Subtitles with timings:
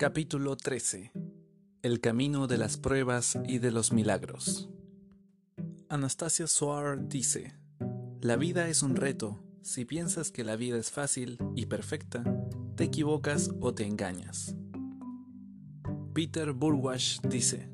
[0.00, 1.12] Capítulo 13
[1.82, 4.70] El camino de las pruebas y de los milagros
[5.90, 7.54] Anastasia Soar dice,
[8.22, 9.44] La vida es un reto.
[9.60, 12.24] Si piensas que la vida es fácil y perfecta,
[12.76, 14.56] te equivocas o te engañas.
[16.14, 17.68] Peter Burwash dice,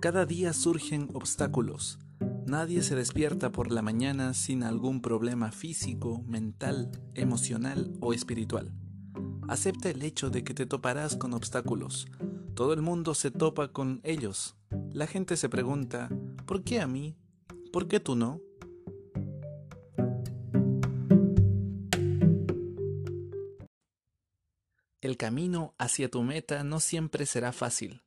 [0.00, 2.00] Cada día surgen obstáculos.
[2.44, 8.74] Nadie se despierta por la mañana sin algún problema físico, mental, emocional o espiritual.
[9.48, 12.06] Acepta el hecho de que te toparás con obstáculos.
[12.54, 14.56] Todo el mundo se topa con ellos.
[14.92, 16.10] La gente se pregunta,
[16.44, 17.16] ¿por qué a mí?
[17.72, 18.42] ¿Por qué tú no?
[25.00, 28.02] El camino hacia tu meta no siempre será fácil.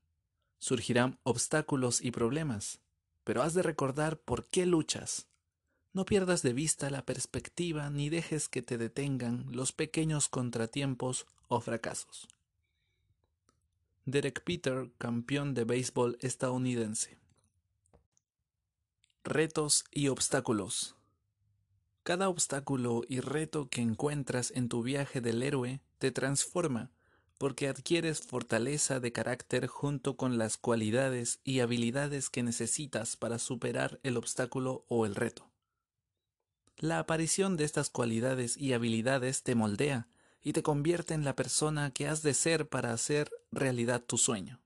[0.59, 2.81] Surgirán obstáculos y problemas,
[3.23, 5.30] pero has de recordar por qué luchas.
[5.93, 11.59] No pierdas de vista la perspectiva ni dejes que te detengan los pequeños contratiempos o
[11.59, 12.29] fracasos.
[14.05, 17.19] Derek Peter, campeón de béisbol estadounidense.
[19.25, 20.95] Retos y obstáculos.
[22.03, 26.89] Cada obstáculo y reto que encuentras en tu viaje del héroe te transforma
[27.37, 33.99] porque adquieres fortaleza de carácter junto con las cualidades y habilidades que necesitas para superar
[34.03, 35.50] el obstáculo o el reto.
[36.77, 40.07] La aparición de estas cualidades y habilidades te moldea
[40.41, 44.59] y te convierte en la persona que has de ser para hacer realidad tu sueño.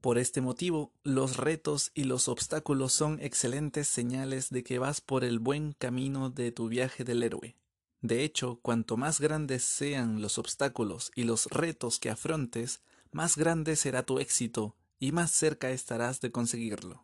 [0.00, 5.24] Por este motivo, los retos y los obstáculos son excelentes señales de que vas por
[5.24, 7.56] el buen camino de tu viaje del héroe.
[8.02, 13.76] De hecho, cuanto más grandes sean los obstáculos y los retos que afrontes, más grande
[13.76, 17.02] será tu éxito y más cerca estarás de conseguirlo.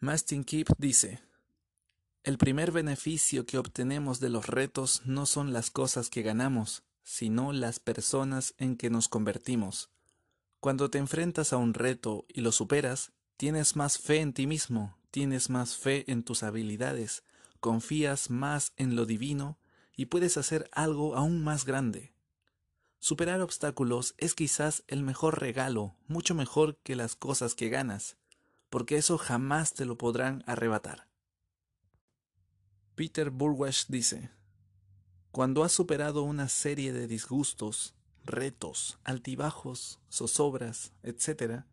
[0.00, 1.20] Mastin Keep dice,
[2.26, 7.52] el primer beneficio que obtenemos de los retos no son las cosas que ganamos, sino
[7.52, 9.90] las personas en que nos convertimos.
[10.58, 14.98] Cuando te enfrentas a un reto y lo superas, tienes más fe en ti mismo,
[15.12, 17.22] tienes más fe en tus habilidades,
[17.60, 19.60] confías más en lo divino
[19.96, 22.12] y puedes hacer algo aún más grande.
[22.98, 28.16] Superar obstáculos es quizás el mejor regalo, mucho mejor que las cosas que ganas,
[28.68, 31.06] porque eso jamás te lo podrán arrebatar.
[32.96, 34.30] Peter Burwash dice,
[35.30, 41.64] Cuando has superado una serie de disgustos, retos, altibajos, zozobras, etc.,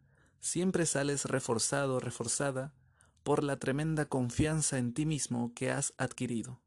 [0.41, 2.73] siempre sales reforzado reforzada
[3.23, 6.59] por la tremenda confianza en ti mismo que has adquirido.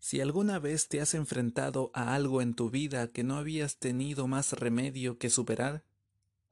[0.00, 4.26] Si alguna vez te has enfrentado a algo en tu vida que no habías tenido
[4.26, 5.84] más remedio que superar,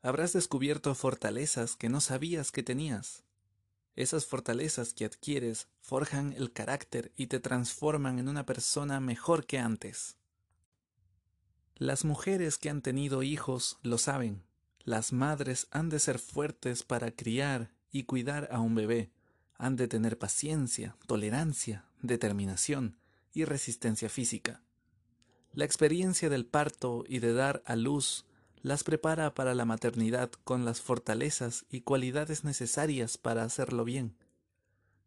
[0.03, 3.25] habrás descubierto fortalezas que no sabías que tenías.
[3.95, 9.59] Esas fortalezas que adquieres forjan el carácter y te transforman en una persona mejor que
[9.59, 10.17] antes.
[11.77, 14.45] Las mujeres que han tenido hijos lo saben.
[14.85, 19.11] Las madres han de ser fuertes para criar y cuidar a un bebé.
[19.59, 22.97] Han de tener paciencia, tolerancia, determinación
[23.35, 24.63] y resistencia física.
[25.53, 28.25] La experiencia del parto y de dar a luz
[28.63, 34.17] las prepara para la maternidad con las fortalezas y cualidades necesarias para hacerlo bien.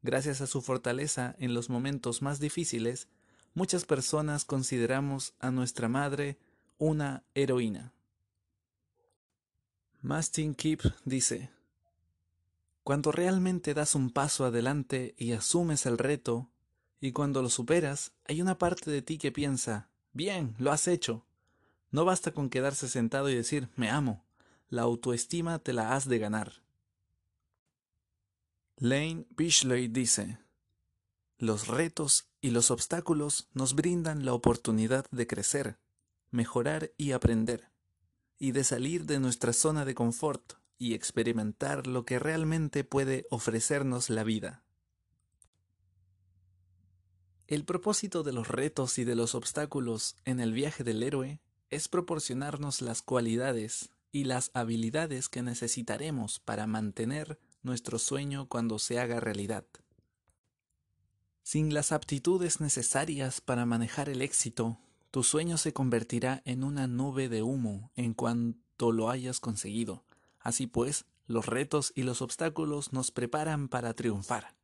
[0.03, 3.07] Gracias a su fortaleza en los momentos más difíciles,
[3.53, 6.37] muchas personas consideramos a nuestra madre
[6.77, 7.93] una heroína.
[10.01, 11.49] Mastin Keep dice,
[12.83, 16.51] Cuando realmente das un paso adelante y asumes el reto,
[16.99, 21.25] y cuando lo superas, hay una parte de ti que piensa, bien, lo has hecho,
[21.95, 24.25] no basta con quedarse sentado y decir me amo.
[24.67, 26.61] La autoestima te la has de ganar.
[28.75, 30.37] Lane Bishley dice,
[31.37, 35.79] los retos y los obstáculos nos brindan la oportunidad de crecer,
[36.31, 37.71] mejorar y aprender,
[38.39, 44.09] y de salir de nuestra zona de confort y experimentar lo que realmente puede ofrecernos
[44.09, 44.65] la vida.
[47.47, 51.39] El propósito de los retos y de los obstáculos en el viaje del héroe
[51.69, 58.99] es proporcionarnos las cualidades y las habilidades que necesitaremos para mantener nuestro sueño cuando se
[58.99, 59.65] haga realidad.
[61.43, 64.79] Sin las aptitudes necesarias para manejar el éxito,
[65.11, 70.03] tu sueño se convertirá en una nube de humo en cuanto lo hayas conseguido.
[70.39, 74.55] Así pues, los retos y los obstáculos nos preparan para triunfar.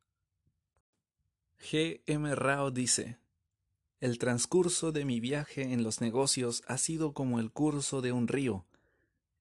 [1.60, 2.02] G.
[2.06, 2.34] M.
[2.34, 3.18] Rao dice,
[4.02, 8.26] el transcurso de mi viaje en los negocios ha sido como el curso de un
[8.26, 8.66] río.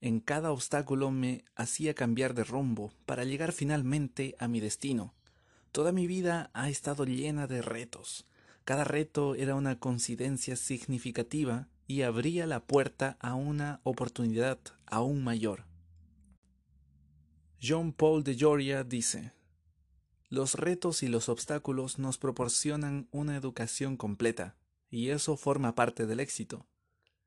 [0.01, 5.15] En cada obstáculo me hacía cambiar de rumbo para llegar finalmente a mi destino.
[5.71, 8.27] Toda mi vida ha estado llena de retos.
[8.63, 15.65] Cada reto era una coincidencia significativa y abría la puerta a una oportunidad aún mayor.
[17.59, 19.33] John Paul de Joria dice,
[20.31, 24.55] Los retos y los obstáculos nos proporcionan una educación completa,
[24.89, 26.65] y eso forma parte del éxito.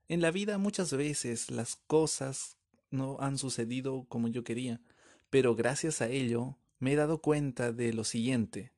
[0.09, 2.57] En la vida muchas veces las cosas
[2.91, 4.81] no han sucedido como yo quería,
[5.29, 8.73] pero gracias a ello me he dado cuenta de lo siguiente.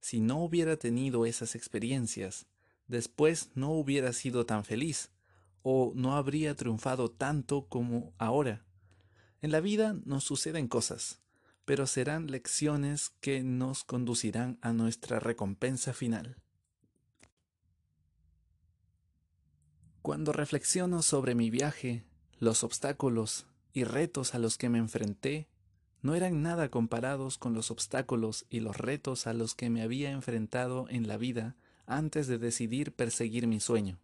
[0.00, 2.46] Si no hubiera tenido esas experiencias,
[2.88, 5.12] después no hubiera sido tan feliz,
[5.62, 8.64] o no habría triunfado tanto como ahora.
[9.42, 11.20] En la vida nos suceden cosas,
[11.70, 16.34] pero serán lecciones que nos conducirán a nuestra recompensa final.
[20.02, 22.02] Cuando reflexiono sobre mi viaje,
[22.40, 25.46] los obstáculos y retos a los que me enfrenté,
[26.02, 30.10] no eran nada comparados con los obstáculos y los retos a los que me había
[30.10, 31.54] enfrentado en la vida
[31.86, 34.00] antes de decidir perseguir mi sueño.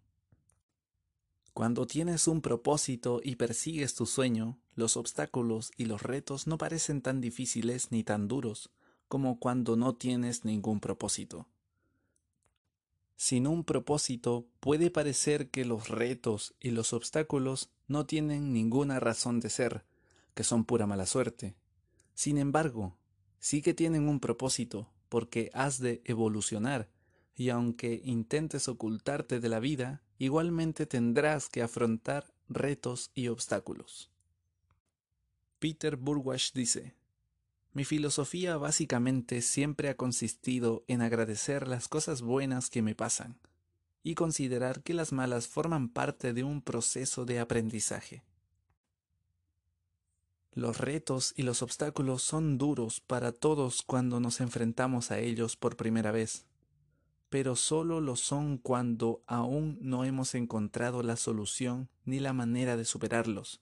[1.56, 7.00] Cuando tienes un propósito y persigues tu sueño, los obstáculos y los retos no parecen
[7.00, 8.68] tan difíciles ni tan duros
[9.08, 11.48] como cuando no tienes ningún propósito.
[13.16, 19.40] Sin un propósito puede parecer que los retos y los obstáculos no tienen ninguna razón
[19.40, 19.86] de ser,
[20.34, 21.56] que son pura mala suerte.
[22.12, 22.98] Sin embargo,
[23.38, 26.90] sí que tienen un propósito, porque has de evolucionar,
[27.34, 34.10] y aunque intentes ocultarte de la vida, igualmente tendrás que afrontar retos y obstáculos.
[35.58, 36.94] Peter Burwash dice,
[37.72, 43.38] Mi filosofía básicamente siempre ha consistido en agradecer las cosas buenas que me pasan
[44.02, 48.22] y considerar que las malas forman parte de un proceso de aprendizaje.
[50.52, 55.76] Los retos y los obstáculos son duros para todos cuando nos enfrentamos a ellos por
[55.76, 56.46] primera vez
[57.28, 62.84] pero solo lo son cuando aún no hemos encontrado la solución ni la manera de
[62.84, 63.60] superarlos.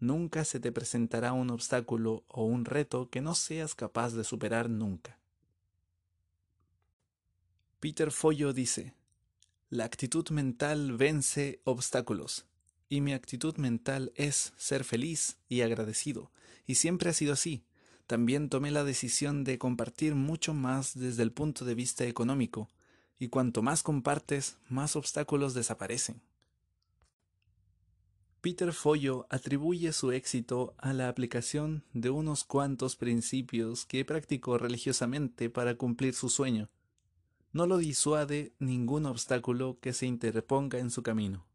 [0.00, 4.70] Nunca se te presentará un obstáculo o un reto que no seas capaz de superar
[4.70, 5.18] nunca.
[7.80, 8.94] Peter Follo dice,
[9.70, 12.46] La actitud mental vence obstáculos,
[12.88, 16.30] y mi actitud mental es ser feliz y agradecido,
[16.66, 17.64] y siempre ha sido así,
[18.08, 22.70] también tomé la decisión de compartir mucho más desde el punto de vista económico,
[23.18, 26.22] y cuanto más compartes, más obstáculos desaparecen.
[28.40, 35.50] Peter Follo atribuye su éxito a la aplicación de unos cuantos principios que practicó religiosamente
[35.50, 36.70] para cumplir su sueño.
[37.52, 41.46] No lo disuade ningún obstáculo que se interponga en su camino.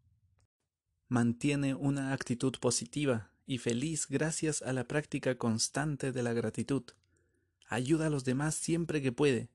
[1.08, 6.84] Mantiene una actitud positiva y feliz gracias a la práctica constante de la gratitud.
[7.68, 9.50] Ayuda a los demás siempre que puede,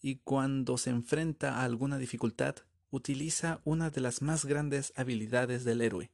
[0.00, 2.56] y cuando se enfrenta a alguna dificultad,
[2.90, 6.10] utiliza una de las más grandes habilidades del héroe,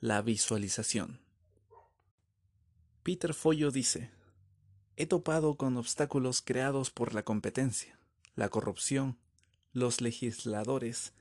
[0.00, 1.20] la visualización.
[3.02, 4.10] Peter Follo dice,
[4.96, 7.98] He topado con obstáculos creados por la competencia,
[8.34, 9.18] la corrupción,
[9.72, 11.12] los legisladores,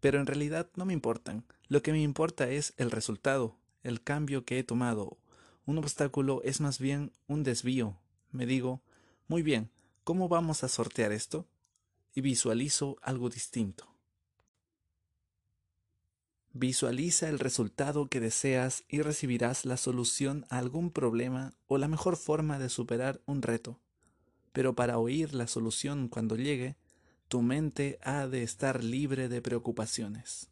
[0.00, 1.44] pero en realidad no me importan.
[1.68, 5.18] Lo que me importa es el resultado, el cambio que he tomado.
[5.66, 7.98] Un obstáculo es más bien un desvío.
[8.32, 8.82] Me digo,
[9.28, 9.70] muy bien,
[10.04, 11.46] ¿cómo vamos a sortear esto?
[12.14, 13.90] Y visualizo algo distinto.
[16.52, 22.16] Visualiza el resultado que deseas y recibirás la solución a algún problema o la mejor
[22.16, 23.78] forma de superar un reto.
[24.52, 26.76] Pero para oír la solución cuando llegue,
[27.28, 30.49] tu mente ha de estar libre de preocupaciones.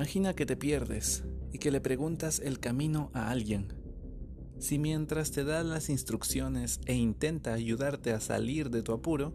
[0.00, 3.74] Imagina que te pierdes y que le preguntas el camino a alguien.
[4.58, 9.34] Si mientras te da las instrucciones e intenta ayudarte a salir de tu apuro,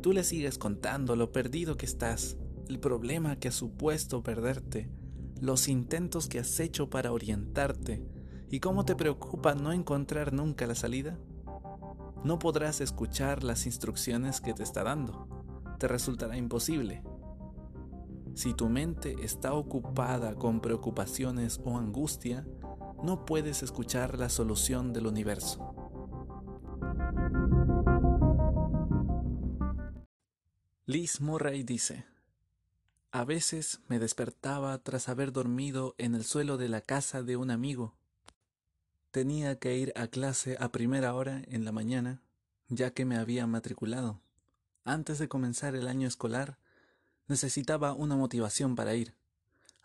[0.00, 2.36] tú le sigues contando lo perdido que estás,
[2.68, 4.88] el problema que ha supuesto perderte,
[5.40, 8.06] los intentos que has hecho para orientarte
[8.50, 11.18] y cómo te preocupa no encontrar nunca la salida,
[12.22, 15.26] no podrás escuchar las instrucciones que te está dando.
[15.80, 17.02] Te resultará imposible.
[18.34, 22.46] Si tu mente está ocupada con preocupaciones o angustia,
[23.02, 25.74] no puedes escuchar la solución del universo.
[30.86, 32.06] Liz Murray dice,
[33.10, 37.50] A veces me despertaba tras haber dormido en el suelo de la casa de un
[37.50, 37.94] amigo.
[39.10, 42.22] Tenía que ir a clase a primera hora en la mañana,
[42.68, 44.20] ya que me había matriculado.
[44.84, 46.58] Antes de comenzar el año escolar,
[47.32, 49.16] necesitaba una motivación para ir,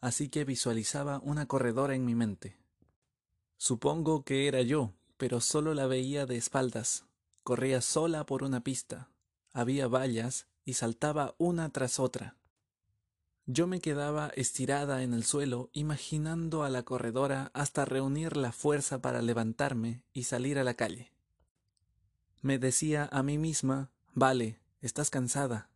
[0.02, 2.58] así que visualizaba una corredora en mi mente.
[3.58, 7.06] Supongo que era yo, pero solo la veía de espaldas.
[7.44, 9.10] Corría sola por una pista.
[9.54, 12.36] Había vallas y saltaba una tras otra.
[13.46, 19.02] Yo me quedaba estirada en el suelo, imaginando a la corredora hasta reunir la fuerza
[19.02, 21.14] para levantarme y salir a la calle.
[22.42, 25.70] Me decía a mí misma, vale, estás cansada.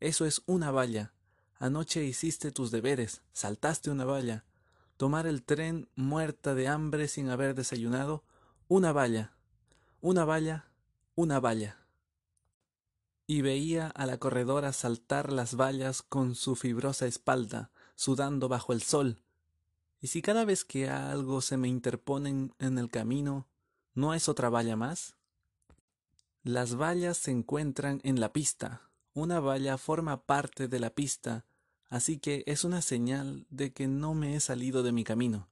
[0.00, 1.12] Eso es una valla.
[1.58, 4.44] Anoche hiciste tus deberes, saltaste una valla.
[4.96, 8.24] Tomar el tren muerta de hambre sin haber desayunado,
[8.66, 9.36] una valla.
[10.00, 10.70] Una valla,
[11.14, 11.86] una valla.
[13.26, 18.82] Y veía a la corredora saltar las vallas con su fibrosa espalda, sudando bajo el
[18.82, 19.22] sol.
[20.00, 23.46] Y si cada vez que algo se me interpone en el camino,
[23.94, 25.16] ¿no es otra valla más?
[26.42, 28.89] Las vallas se encuentran en la pista.
[29.12, 31.44] Una valla forma parte de la pista,
[31.88, 35.48] así que es una señal de que no me he salido de mi camino.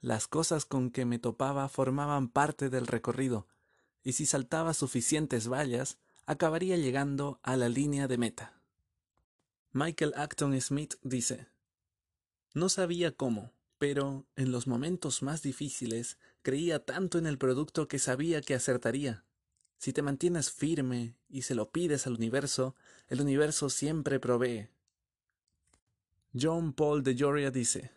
[0.00, 3.48] Las cosas con que me topaba formaban parte del recorrido,
[4.04, 8.60] y si saltaba suficientes vallas, acabaría llegando a la línea de meta.
[9.72, 11.48] Michael Acton Smith dice,
[12.52, 17.98] No sabía cómo, pero en los momentos más difíciles creía tanto en el producto que
[17.98, 19.23] sabía que acertaría.
[19.84, 22.74] Si te mantienes firme y se lo pides al universo,
[23.06, 24.70] el universo siempre provee.
[26.32, 27.90] John Paul de Joria dice,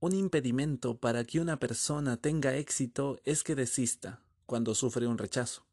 [0.00, 5.66] Un impedimento para que una persona tenga éxito es que desista cuando sufre un rechazo.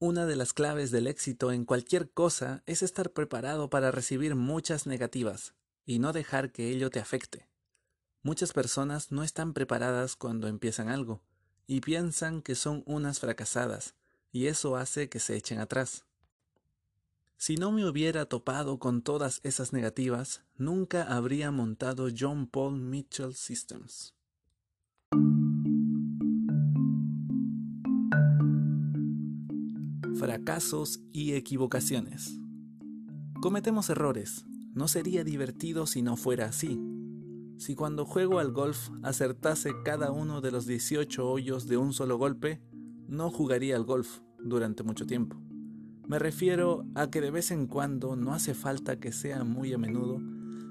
[0.00, 4.86] Una de las claves del éxito en cualquier cosa es estar preparado para recibir muchas
[4.86, 5.54] negativas
[5.86, 7.48] y no dejar que ello te afecte.
[8.22, 11.22] Muchas personas no están preparadas cuando empiezan algo
[11.66, 13.94] y piensan que son unas fracasadas,
[14.32, 16.04] y eso hace que se echen atrás.
[17.38, 23.34] Si no me hubiera topado con todas esas negativas, nunca habría montado John Paul Mitchell
[23.34, 24.14] Systems.
[30.18, 32.40] Fracasos y equivocaciones.
[33.42, 34.46] Cometemos errores.
[34.72, 36.80] No sería divertido si no fuera así.
[37.58, 42.16] Si cuando juego al golf acertase cada uno de los 18 hoyos de un solo
[42.16, 42.62] golpe,
[43.08, 45.36] no jugaría al golf durante mucho tiempo.
[46.06, 49.78] Me refiero a que de vez en cuando, no hace falta que sea muy a
[49.78, 50.20] menudo,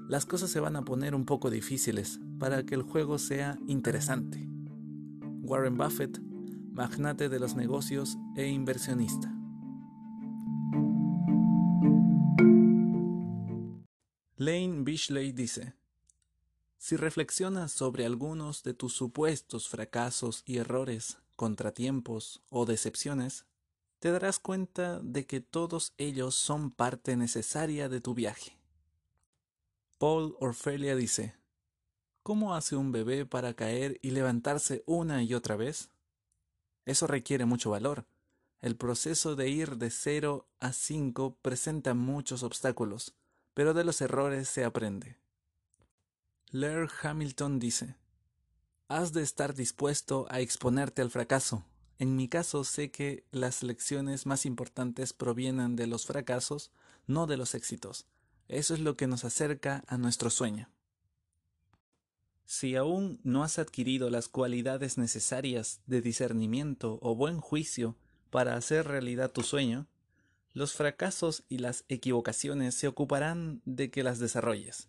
[0.08, 4.48] las cosas se van a poner un poco difíciles para que el juego sea interesante.
[5.42, 6.20] Warren Buffett,
[6.72, 9.32] magnate de los negocios e inversionista.
[14.36, 15.74] Lane Bishley dice,
[16.78, 23.46] si reflexionas sobre algunos de tus supuestos fracasos y errores, contratiempos o decepciones,
[24.00, 28.58] te darás cuenta de que todos ellos son parte necesaria de tu viaje.
[29.98, 31.36] Paul Orfelia dice,
[32.22, 35.90] ¿Cómo hace un bebé para caer y levantarse una y otra vez?
[36.84, 38.04] Eso requiere mucho valor.
[38.60, 43.14] El proceso de ir de 0 a 5 presenta muchos obstáculos,
[43.54, 45.18] pero de los errores se aprende.
[46.50, 47.96] Laird Hamilton dice,
[48.88, 51.64] Has de estar dispuesto a exponerte al fracaso,
[51.98, 56.70] en mi caso sé que las lecciones más importantes provienen de los fracasos,
[57.06, 58.06] no de los éxitos.
[58.48, 60.68] Eso es lo que nos acerca a nuestro sueño.
[62.44, 67.96] Si aún no has adquirido las cualidades necesarias de discernimiento o buen juicio
[68.30, 69.88] para hacer realidad tu sueño,
[70.52, 74.88] los fracasos y las equivocaciones se ocuparán de que las desarrolles.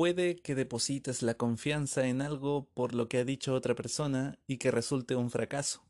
[0.00, 4.56] Puede que deposites la confianza en algo por lo que ha dicho otra persona y
[4.56, 5.84] que resulte un fracaso.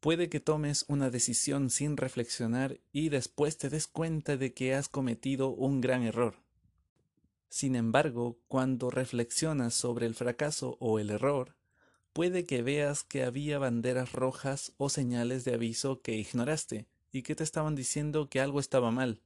[0.00, 4.88] Puede que tomes una decisión sin reflexionar y después te des cuenta de que has
[4.88, 6.36] cometido un gran error.
[7.50, 11.54] Sin embargo, cuando reflexionas sobre el fracaso o el error,
[12.14, 17.34] puede que veas que había banderas rojas o señales de aviso que ignoraste y que
[17.34, 19.20] te estaban diciendo que algo estaba mal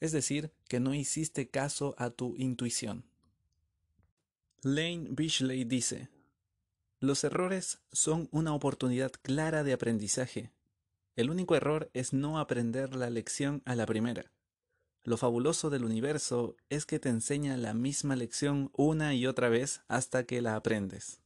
[0.00, 3.04] es decir, que no hiciste caso a tu intuición.
[4.62, 6.08] Lane Bishley dice,
[6.98, 10.50] los errores son una oportunidad clara de aprendizaje.
[11.14, 14.32] El único error es no aprender la lección a la primera.
[15.04, 19.82] Lo fabuloso del universo es que te enseña la misma lección una y otra vez
[19.88, 21.20] hasta que la aprendes.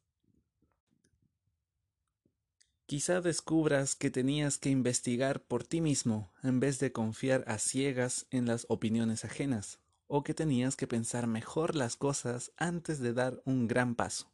[2.91, 8.27] Quizá descubras que tenías que investigar por ti mismo en vez de confiar a ciegas
[8.33, 9.79] en las opiniones ajenas,
[10.09, 14.33] o que tenías que pensar mejor las cosas antes de dar un gran paso.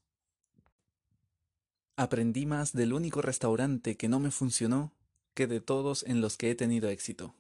[1.97, 4.95] Aprendí más del único restaurante que no me funcionó
[5.35, 7.35] que de todos en los que he tenido éxito.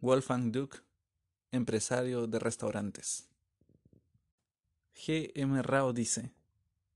[0.00, 0.78] Wolfgang Duke,
[1.52, 3.28] empresario de restaurantes.
[4.96, 5.30] G.
[5.36, 5.62] M.
[5.62, 6.32] Rao dice,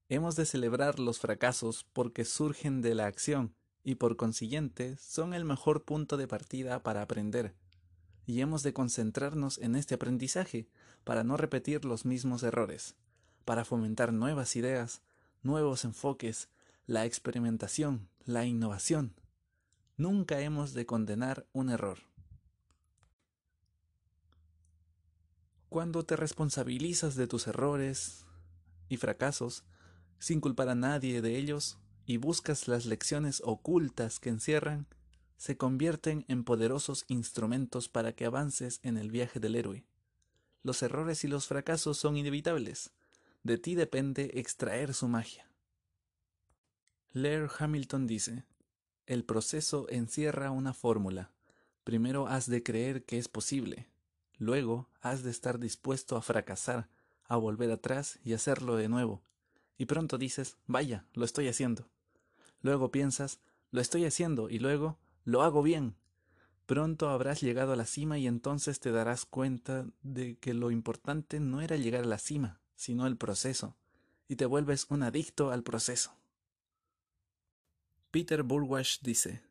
[0.09, 5.45] Hemos de celebrar los fracasos porque surgen de la acción y por consiguiente son el
[5.45, 7.55] mejor punto de partida para aprender.
[8.27, 10.69] Y hemos de concentrarnos en este aprendizaje
[11.05, 12.95] para no repetir los mismos errores,
[13.45, 15.03] para fomentar nuevas ideas,
[15.43, 16.49] nuevos enfoques,
[16.87, 19.15] la experimentación, la innovación.
[19.97, 21.99] Nunca hemos de condenar un error.
[25.69, 28.27] Cuando te responsabilizas de tus errores
[28.89, 29.65] y fracasos,
[30.19, 31.79] sin culpar a nadie de ellos,
[32.11, 34.89] y buscas las lecciones ocultas que encierran,
[35.37, 39.85] se convierten en poderosos instrumentos para que avances en el viaje del héroe.
[40.65, 42.91] Los errores y los fracasos son inevitables.
[43.45, 45.49] De ti depende extraer su magia.
[47.13, 48.45] Laird Hamilton dice,
[49.07, 51.31] el proceso encierra una fórmula.
[51.85, 53.87] Primero has de creer que es posible.
[54.37, 56.89] Luego has de estar dispuesto a fracasar,
[57.23, 59.23] a volver atrás y hacerlo de nuevo.
[59.79, 61.89] Y pronto dices, vaya, lo estoy haciendo.
[62.63, 63.41] Luego piensas,
[63.71, 65.97] lo estoy haciendo y luego, lo hago bien.
[66.67, 71.41] Pronto habrás llegado a la cima y entonces te darás cuenta de que lo importante
[71.41, 73.77] no era llegar a la cima, sino el proceso,
[74.29, 76.17] y te vuelves un adicto al proceso.
[78.11, 79.43] Peter Burwash dice,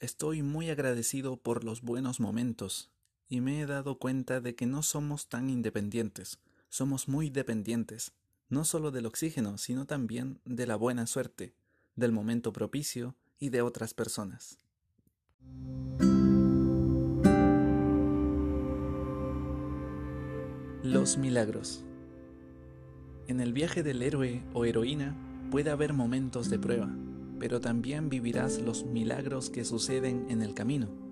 [0.00, 2.90] Estoy muy agradecido por los buenos momentos,
[3.28, 8.12] y me he dado cuenta de que no somos tan independientes, somos muy dependientes,
[8.48, 11.54] no solo del oxígeno, sino también de la buena suerte,
[11.98, 14.58] del momento propicio y de otras personas.
[20.82, 21.84] Los milagros.
[23.26, 25.16] En el viaje del héroe o heroína
[25.50, 26.88] puede haber momentos de prueba,
[27.38, 31.07] pero también vivirás los milagros que suceden en el camino.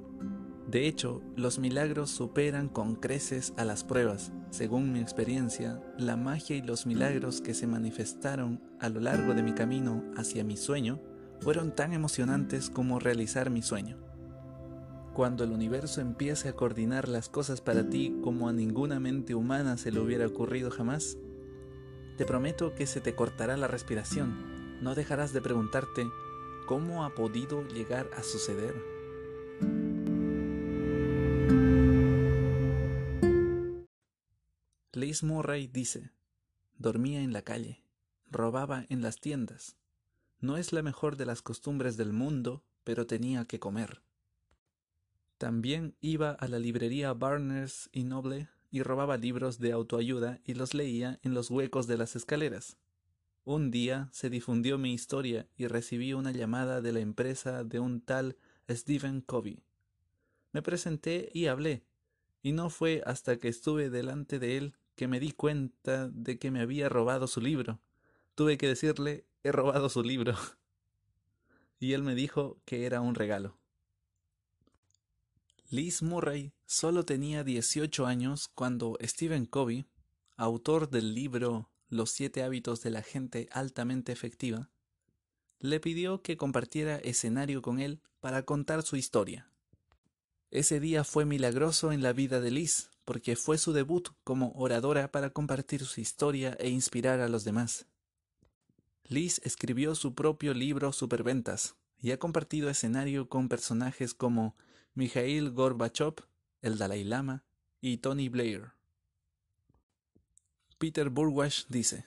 [0.66, 4.32] De hecho, los milagros superan con creces a las pruebas.
[4.50, 9.44] Según mi experiencia, la magia y los milagros que se manifestaron a lo largo de
[9.44, 11.00] mi camino hacia mi sueño
[11.40, 13.96] fueron tan emocionantes como realizar mi sueño.
[15.14, 19.76] Cuando el universo empiece a coordinar las cosas para ti como a ninguna mente humana
[19.76, 21.16] se le hubiera ocurrido jamás,
[22.18, 24.82] te prometo que se te cortará la respiración.
[24.82, 26.06] No dejarás de preguntarte,
[26.66, 28.95] ¿cómo ha podido llegar a suceder?
[35.22, 36.10] Murray dice,
[36.78, 37.82] dormía en la calle,
[38.30, 39.76] robaba en las tiendas.
[40.40, 44.02] No es la mejor de las costumbres del mundo, pero tenía que comer.
[45.38, 50.74] También iba a la librería Barnes y Noble y robaba libros de autoayuda y los
[50.74, 52.78] leía en los huecos de las escaleras.
[53.44, 58.00] Un día se difundió mi historia y recibí una llamada de la empresa de un
[58.00, 58.36] tal
[58.68, 59.62] Stephen Covey.
[60.52, 61.84] Me presenté y hablé,
[62.42, 66.50] y no fue hasta que estuve delante de él que me di cuenta de que
[66.50, 67.78] me había robado su libro.
[68.34, 70.34] Tuve que decirle, he robado su libro.
[71.78, 73.58] y él me dijo que era un regalo.
[75.68, 79.86] Liz Murray solo tenía 18 años cuando Stephen Covey,
[80.36, 84.70] autor del libro Los siete hábitos de la gente altamente efectiva,
[85.58, 89.50] le pidió que compartiera escenario con él para contar su historia.
[90.50, 95.10] Ese día fue milagroso en la vida de Liz, porque fue su debut como oradora
[95.10, 97.86] para compartir su historia e inspirar a los demás.
[99.04, 104.56] Liz escribió su propio libro Superventas y ha compartido escenario con personajes como
[104.94, 106.16] Mikhail Gorbachev,
[106.60, 107.44] el Dalai Lama
[107.80, 108.72] y Tony Blair.
[110.78, 112.06] Peter Burwash dice,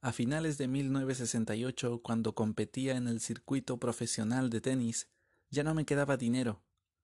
[0.00, 5.08] a finales de 1968, cuando competía en el circuito profesional de tenis,
[5.50, 6.60] ya no me quedaba dinero.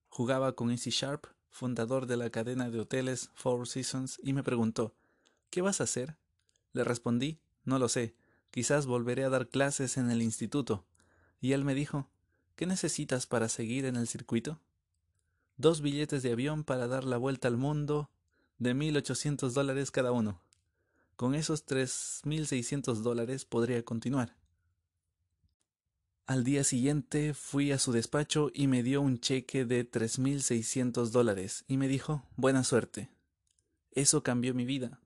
[0.09, 4.93] Jugaba con Easy Sharp, fundador de la cadena de hoteles Four Seasons, y me preguntó,
[5.49, 6.17] ¿Qué vas a hacer?
[6.73, 8.15] Le respondí, no lo sé,
[8.51, 10.85] quizás volveré a dar clases en el instituto.
[11.41, 12.09] Y él me dijo,
[12.55, 14.59] ¿qué necesitas para seguir en el circuito?
[15.59, 18.09] dos billetes de avión para dar la vuelta al mundo
[18.59, 20.41] de 1.800 dólares cada uno.
[21.17, 24.38] Con esos 3.600 dólares podría continuar.
[26.29, 31.65] Al día siguiente fui a su despacho y me dio un cheque de 3.600 dólares
[31.67, 33.09] y me dijo, buena suerte.
[33.93, 35.01] Eso cambió mi vida.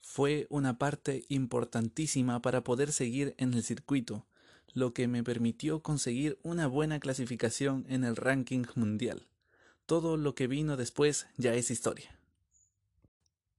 [0.00, 4.26] Fue una parte importantísima para poder seguir en el circuito
[4.72, 9.28] lo que me permitió conseguir una buena clasificación en el ranking mundial.
[9.84, 12.18] Todo lo que vino después ya es historia.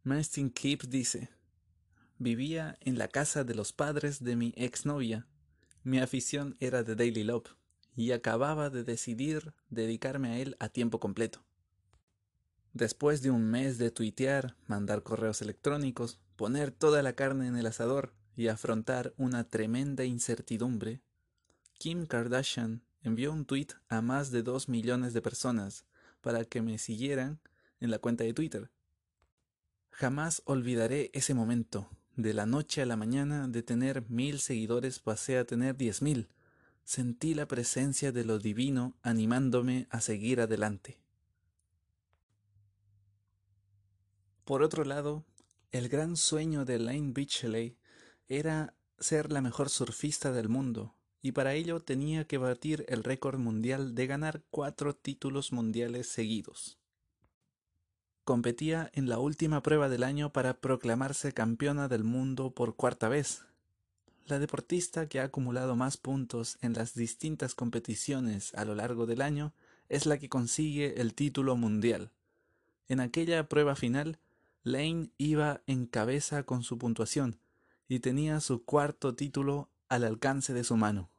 [0.01, 1.29] Mastin Keep dice,
[2.17, 5.27] vivía en la casa de los padres de mi exnovia.
[5.83, 7.55] Mi afición era de Daily Love
[7.95, 11.43] y acababa de decidir dedicarme a él a tiempo completo.
[12.73, 17.65] Después de un mes de tuitear, mandar correos electrónicos, poner toda la carne en el
[17.65, 21.01] asador y afrontar una tremenda incertidumbre,
[21.77, 25.85] Kim Kardashian envió un tweet a más de 2 millones de personas
[26.21, 27.39] para que me siguieran
[27.79, 28.69] en la cuenta de Twitter.
[29.89, 31.89] Jamás olvidaré ese momento.
[32.17, 36.27] De la noche a la mañana de tener mil seguidores pasé a tener diez mil.
[36.83, 40.99] Sentí la presencia de lo divino animándome a seguir adelante.
[44.43, 45.23] Por otro lado,
[45.71, 47.77] el gran sueño de Lane Beachley
[48.27, 53.39] era ser la mejor surfista del mundo, y para ello tenía que batir el récord
[53.39, 56.80] mundial de ganar cuatro títulos mundiales seguidos.
[58.23, 63.43] Competía en la última prueba del año para proclamarse campeona del mundo por cuarta vez.
[64.27, 69.21] La deportista que ha acumulado más puntos en las distintas competiciones a lo largo del
[69.21, 69.53] año
[69.89, 72.11] es la que consigue el título mundial.
[72.87, 74.19] En aquella prueba final,
[74.63, 77.39] Lane iba en cabeza con su puntuación
[77.87, 81.09] y tenía su cuarto título al alcance de su mano.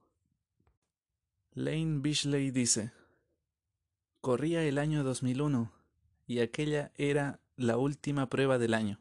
[1.53, 2.93] Lane Bishley dice,
[4.21, 5.82] Corría el año 2001
[6.33, 8.99] y aquella era la última prueba del año.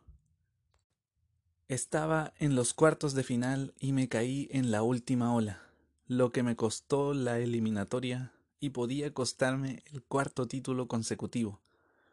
[1.70, 5.62] Estaba en los cuartos de final y me caí en la última ola,
[6.08, 11.62] lo que me costó la eliminatoria y podía costarme el cuarto título consecutivo.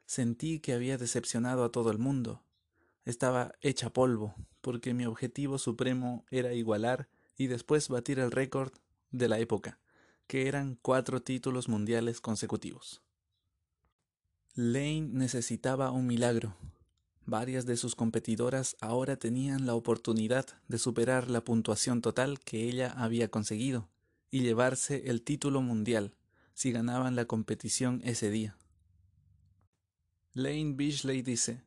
[0.07, 2.45] Sentí que había decepcionado a todo el mundo.
[3.05, 8.73] Estaba hecha polvo, porque mi objetivo supremo era igualar y después batir el récord
[9.11, 9.81] de la época,
[10.29, 13.03] que eran cuatro títulos mundiales consecutivos.
[14.61, 16.57] Lane necesitaba un milagro.
[17.27, 22.93] Varias de sus competidoras ahora tenían la oportunidad de superar la puntuación total que ella
[22.97, 23.89] había conseguido
[24.33, 26.17] y llevarse el título mundial
[26.55, 28.57] si ganaban la competición ese día.
[30.33, 31.63] Lane Beachley dice,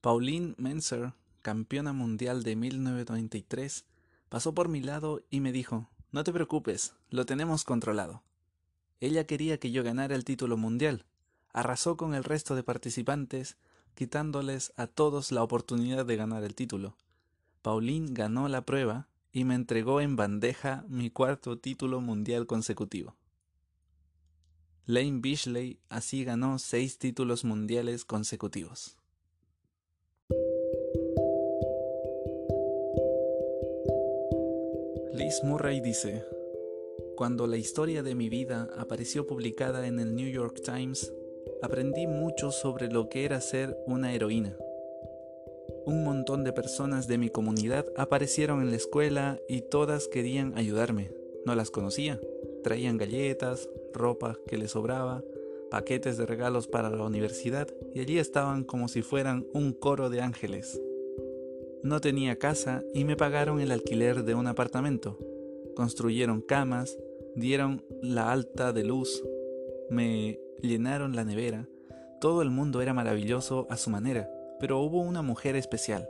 [0.00, 3.84] Pauline Menser, campeona mundial de 1993,
[4.28, 8.24] pasó por mi lado y me dijo, no te preocupes, lo tenemos controlado.
[8.98, 11.06] Ella quería que yo ganara el título mundial,
[11.52, 13.56] arrasó con el resto de participantes,
[13.94, 16.96] quitándoles a todos la oportunidad de ganar el título.
[17.62, 23.16] Pauline ganó la prueba y me entregó en bandeja mi cuarto título mundial consecutivo.
[24.86, 28.96] Lane Bishley así ganó seis títulos mundiales consecutivos.
[35.12, 36.24] Liz Murray dice,
[37.16, 41.12] Cuando la historia de mi vida apareció publicada en el New York Times,
[41.62, 44.56] aprendí mucho sobre lo que era ser una heroína.
[45.86, 51.10] Un montón de personas de mi comunidad aparecieron en la escuela y todas querían ayudarme.
[51.46, 52.20] No las conocía.
[52.62, 55.22] Traían galletas, ropa que les sobraba,
[55.70, 60.20] paquetes de regalos para la universidad y allí estaban como si fueran un coro de
[60.20, 60.80] ángeles.
[61.82, 65.18] No tenía casa y me pagaron el alquiler de un apartamento.
[65.76, 66.98] Construyeron camas,
[67.34, 69.22] dieron la alta de luz,
[69.88, 71.66] me llenaron la nevera.
[72.20, 76.08] Todo el mundo era maravilloso a su manera, pero hubo una mujer especial.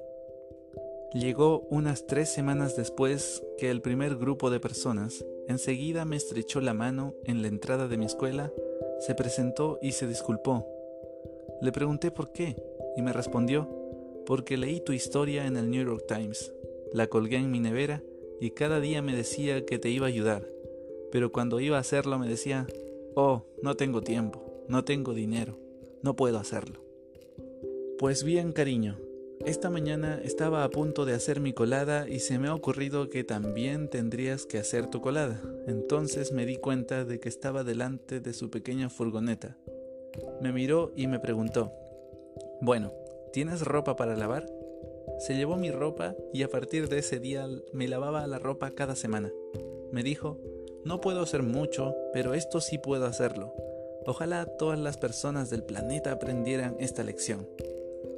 [1.15, 6.75] Llegó unas tres semanas después que el primer grupo de personas enseguida me estrechó la
[6.75, 8.53] mano en la entrada de mi escuela,
[9.01, 10.67] se presentó y se disculpó.
[11.63, 12.63] Le pregunté por qué
[12.95, 13.69] y me respondió,
[14.27, 16.53] porque leí tu historia en el New York Times,
[16.93, 18.03] la colgué en mi nevera
[18.41, 20.47] y cada día me decía que te iba a ayudar,
[21.11, 22.67] pero cuando iba a hacerlo me decía,
[23.21, 25.59] Oh, no tengo tiempo, no tengo dinero,
[26.05, 26.85] no puedo hacerlo.
[27.99, 28.97] Pues bien, cariño,
[29.45, 33.25] esta mañana estaba a punto de hacer mi colada y se me ha ocurrido que
[33.25, 35.43] también tendrías que hacer tu colada.
[35.67, 39.57] Entonces me di cuenta de que estaba delante de su pequeña furgoneta.
[40.41, 41.73] Me miró y me preguntó,
[42.61, 42.93] bueno,
[43.33, 44.47] ¿tienes ropa para lavar?
[45.19, 48.95] Se llevó mi ropa y a partir de ese día me lavaba la ropa cada
[48.95, 49.33] semana.
[49.91, 50.39] Me dijo,
[50.85, 53.55] no puedo hacer mucho, pero esto sí puedo hacerlo.
[54.07, 57.49] Ojalá todas las personas del planeta aprendieran esta lección.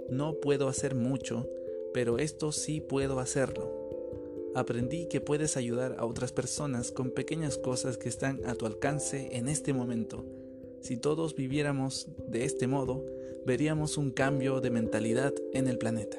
[0.08, 1.48] No puedo hacer mucho,
[1.92, 3.80] pero esto sí puedo hacerlo.
[4.54, 9.36] Aprendí que puedes ayudar a otras personas con pequeñas cosas que están a tu alcance
[9.36, 10.24] en este momento.
[10.80, 13.04] Si todos viviéramos de este modo,
[13.46, 16.18] veríamos un cambio de mentalidad en el planeta.